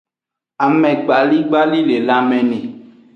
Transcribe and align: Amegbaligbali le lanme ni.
Amegbaligbali 0.65 1.79
le 1.89 1.95
lanme 2.07 2.37
ni. 2.49 2.59